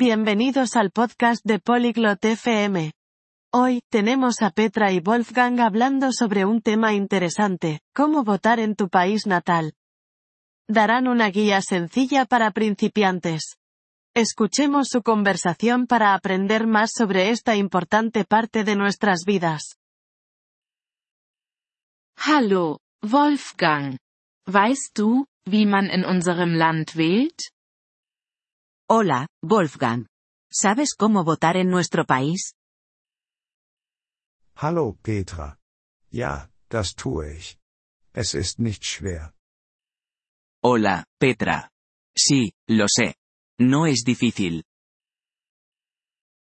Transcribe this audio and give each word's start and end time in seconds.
Bienvenidos 0.00 0.76
al 0.76 0.92
podcast 0.92 1.44
de 1.44 1.58
Polyglot 1.58 2.24
FM. 2.24 2.92
Hoy, 3.52 3.80
tenemos 3.90 4.42
a 4.42 4.50
Petra 4.50 4.92
y 4.92 5.00
Wolfgang 5.00 5.58
hablando 5.58 6.12
sobre 6.12 6.44
un 6.44 6.62
tema 6.62 6.94
interesante, 6.94 7.80
cómo 7.92 8.22
votar 8.22 8.60
en 8.60 8.76
tu 8.76 8.88
país 8.88 9.26
natal. 9.26 9.74
Darán 10.68 11.08
una 11.08 11.30
guía 11.30 11.60
sencilla 11.62 12.26
para 12.26 12.52
principiantes. 12.52 13.56
Escuchemos 14.14 14.86
su 14.88 15.02
conversación 15.02 15.88
para 15.88 16.14
aprender 16.14 16.68
más 16.68 16.92
sobre 16.94 17.30
esta 17.30 17.56
importante 17.56 18.24
parte 18.24 18.62
de 18.62 18.76
nuestras 18.76 19.24
vidas. 19.26 19.78
Hallo, 22.18 22.78
Wolfgang. 23.02 23.98
Weißt 24.46 24.96
du, 24.96 25.26
wie 25.44 25.66
man 25.66 25.90
in 25.90 26.04
unserem 26.04 26.54
Land 26.54 26.94
wählt? 26.94 27.50
Hola, 28.90 29.26
Wolfgang. 29.42 30.06
¿Sabes 30.50 30.94
cómo 30.96 31.22
votar 31.22 31.58
en 31.58 31.68
nuestro 31.68 32.06
país? 32.06 32.54
Hallo 34.56 34.96
Petra. 35.02 35.58
Ja, 36.10 36.50
das 36.70 36.94
tue 36.94 37.36
ich. 37.36 37.58
Es 38.14 38.34
ist 38.34 38.58
nicht 38.58 38.82
schwer. 38.84 39.34
Hola, 40.64 41.04
Petra. 41.20 41.70
Sí, 42.16 42.54
lo 42.66 42.86
sé. 42.88 43.16
No 43.60 43.84
es 43.84 44.04
difícil. 44.04 44.64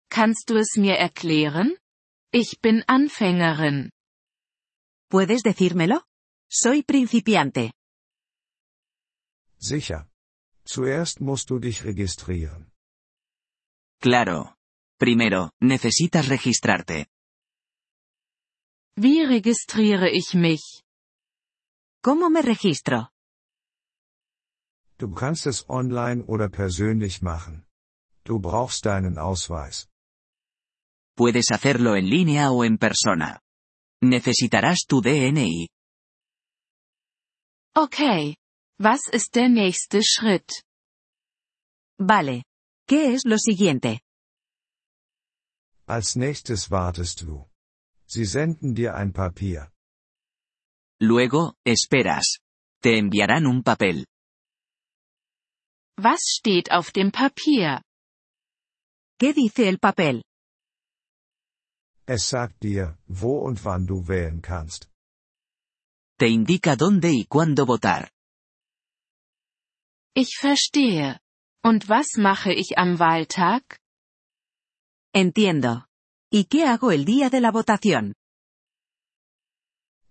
Kannst 0.09 0.49
du 0.49 0.57
es 0.57 0.77
mir 0.77 0.95
erklären? 0.97 1.77
Ich 2.33 2.59
bin 2.59 2.83
Anfängerin. 2.87 3.91
¿Puedes 5.11 5.43
decírmelo? 5.43 6.01
Soy 6.49 6.81
principiante. 6.81 7.73
Sicher. 9.59 10.10
Zuerst 10.63 11.21
musst 11.21 11.49
du 11.49 11.59
dich 11.59 11.83
registrieren. 11.83 12.71
Claro. 13.99 14.55
Primero, 14.97 15.51
necesitas 15.59 16.29
registrarte. 16.29 17.07
Wie 18.95 19.23
registriere 19.25 20.09
ich 20.11 20.33
mich? 20.35 20.83
¿Cómo 22.03 22.29
me 22.29 22.41
registro? 22.41 23.09
Du 24.97 25.11
kannst 25.11 25.47
es 25.47 25.67
online 25.69 26.23
oder 26.25 26.49
persönlich 26.49 27.21
machen. 27.21 27.65
Du 28.23 28.39
brauchst 28.39 28.85
deinen 28.85 29.17
Ausweis. 29.17 29.87
Puedes 31.15 31.51
hacerlo 31.51 31.95
en 31.95 32.07
línea 32.07 32.51
o 32.51 32.63
en 32.63 32.77
persona. 32.77 33.39
Necesitarás 34.03 34.85
tu 34.87 35.01
DNI. 35.01 35.67
Okay. 37.75 38.35
Was 38.83 39.01
ist 39.11 39.35
der 39.35 39.47
nächste 39.47 40.01
Schritt? 40.03 40.63
Vale. 41.99 42.41
¿Qué 42.87 43.13
es 43.13 43.25
lo 43.25 43.37
siguiente? 43.37 43.99
Als 45.85 46.15
nächstes 46.15 46.71
wartest 46.71 47.21
du. 47.21 47.47
Sie 48.07 48.25
senden 48.25 48.73
dir 48.73 48.95
ein 48.95 49.13
Papier. 49.13 49.71
Luego, 50.99 51.53
esperas. 51.63 52.39
Te 52.81 52.97
enviarán 52.97 53.45
un 53.45 53.61
papel. 53.61 54.07
Was 55.97 56.21
steht 56.37 56.71
auf 56.71 56.91
dem 56.91 57.11
Papier? 57.11 57.83
¿Qué 59.19 59.33
dice 59.33 59.69
el 59.69 59.77
papel? 59.77 60.23
Es 62.07 62.27
sagt 62.27 62.63
dir, 62.63 62.97
wo 63.07 63.37
und 63.45 63.63
wann 63.63 63.85
du 63.85 64.07
wählen 64.07 64.41
kannst. 64.41 64.89
Te 66.17 66.27
indica 66.29 66.75
dónde 66.75 67.11
y 67.11 67.25
cuándo 67.25 67.67
votar. 67.67 68.09
Ich 70.13 70.37
verstehe. 70.37 71.19
Und 71.63 71.87
was 71.87 72.17
mache 72.17 72.51
ich 72.53 72.77
am 72.77 72.99
Wahltag? 72.99 73.79
Entiendo. 75.13 75.85
¿Y 76.33 76.45
qué 76.45 76.65
hago 76.65 76.91
el 76.91 77.05
día 77.05 77.29
de 77.29 77.39
la 77.39 77.51
votación? 77.51 78.13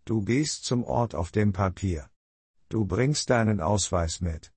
Du 0.04 0.22
gehst 0.22 0.64
zum 0.64 0.84
Ort 0.84 1.14
auf 1.14 1.30
dem 1.32 1.52
Papier. 1.52 2.10
Du 2.68 2.84
bringst 2.86 3.30
deinen 3.30 3.60
Ausweis 3.60 4.20
mit. 4.20 4.52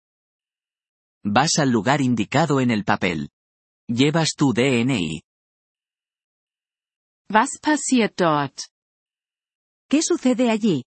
Vas 1.26 1.58
al 1.58 1.70
lugar 1.70 2.00
indicado 2.02 2.60
en 2.60 2.70
el 2.70 2.84
papel. 2.84 3.30
Llevas 3.90 4.36
tu 4.36 4.54
DNI. 4.54 5.22
Was 7.30 7.60
passiert 7.62 8.20
dort? 8.20 8.70
¿Qué 9.90 10.02
sucede 10.02 10.50
allí? 10.50 10.84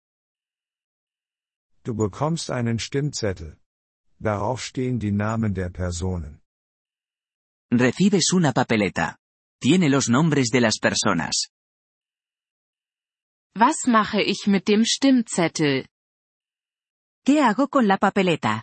Du 1.84 1.94
bekommst 1.94 2.50
einen 2.50 2.78
Stimmzettel. 2.78 3.58
Darauf 4.18 4.62
stehen 4.64 4.98
die 4.98 5.12
Namen 5.12 5.54
der 5.54 5.70
Personen. 5.70 6.40
Recibes 7.70 8.32
una 8.32 8.52
papeleta. 8.52 9.16
Tiene 9.60 9.88
los 9.88 10.08
nombres 10.08 10.48
de 10.50 10.60
las 10.60 10.78
personas. 10.78 11.48
Was 13.54 13.86
mache 13.86 14.22
ich 14.22 14.46
mit 14.46 14.68
dem 14.68 14.84
Stimmzettel? 14.84 15.86
¿Qué 17.24 17.40
hago 17.42 17.68
con 17.68 17.86
la 17.88 17.96
papeleta? 17.98 18.62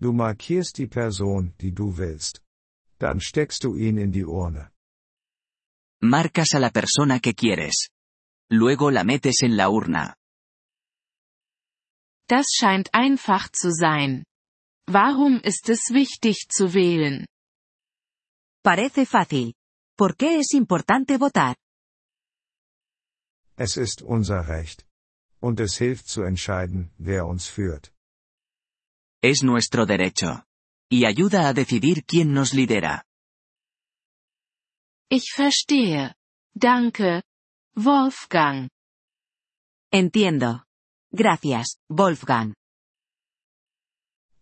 Du 0.00 0.12
markierst 0.12 0.78
die 0.78 0.86
Person, 0.86 1.54
die 1.60 1.72
du 1.72 1.96
willst. 1.96 2.40
Dann 2.98 3.20
steckst 3.20 3.64
du 3.64 3.76
ihn 3.76 3.98
in 3.98 4.12
die 4.12 4.24
Urne. 4.24 4.70
Marcas 6.02 6.54
a 6.54 6.60
la 6.60 6.70
persona 6.70 7.20
que 7.20 7.34
quieres. 7.34 7.90
Luego 8.50 8.90
la 8.90 9.04
metes 9.04 9.42
en 9.42 9.56
la 9.56 9.68
urna. 9.68 10.14
Das 12.28 12.46
scheint 12.54 12.94
einfach 12.94 13.50
zu 13.50 13.70
sein. 13.70 14.24
Warum 14.86 15.40
ist 15.40 15.68
es 15.68 15.90
wichtig 15.92 16.48
zu 16.48 16.74
wählen? 16.74 17.26
Parece 18.62 19.06
fácil. 19.06 19.54
¿Por 19.96 20.16
qué 20.16 20.38
es 20.38 20.52
importante 20.54 21.18
votar? 21.20 21.54
Es 23.56 23.76
ist 23.76 24.02
unser 24.02 24.48
Recht. 24.48 24.84
Und 25.40 25.60
es 25.60 25.76
hilft 25.76 26.08
zu 26.08 26.22
entscheiden, 26.22 26.90
wer 26.98 27.26
uns 27.26 27.48
führt. 27.48 27.92
Es 29.22 29.42
nuestro 29.42 29.86
derecho. 29.86 30.42
Y 30.90 31.06
ayuda 31.06 31.48
a 31.48 31.54
decidir 31.54 32.04
quién 32.04 32.32
nos 32.32 32.52
lidera. 32.52 33.04
Ich 35.10 35.32
verstehe. 35.34 36.14
Danke. 36.54 37.22
Wolfgang. 37.76 38.70
Entiendo. 39.92 40.63
Gracias, 41.16 41.76
Wolfgang. 41.88 42.54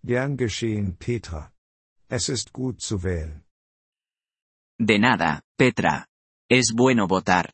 Gern 0.03 0.39
geschehen, 0.39 0.97
Petra. 0.97 1.53
Es 2.09 2.31
ist 2.31 2.55
gut 2.55 2.81
zu 2.81 3.03
wählen. 3.03 3.45
De 4.79 4.99
nada, 4.99 5.43
Petra. 5.59 6.07
Es 6.49 6.73
bueno 6.75 7.09
votar. 7.11 7.53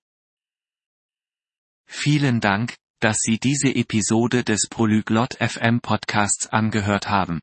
Vielen 1.88 2.38
Dank, 2.40 2.76
dass 3.00 3.18
Sie 3.18 3.40
diese 3.40 3.74
Episode 3.74 4.44
des 4.44 4.68
Polyglot 4.70 5.34
FM 5.40 5.80
Podcasts 5.80 6.46
angehört 6.46 7.08
haben. 7.08 7.40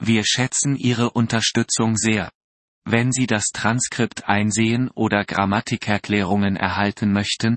Wir 0.00 0.24
schätzen 0.24 0.74
Ihre 0.74 1.10
Unterstützung 1.10 1.98
sehr. 1.98 2.30
Wenn 2.86 3.12
Sie 3.12 3.26
das 3.26 3.48
Transkript 3.52 4.26
einsehen 4.26 4.90
oder 4.94 5.26
Grammatikerklärungen 5.26 6.56
erhalten 6.56 7.12
möchten, 7.12 7.56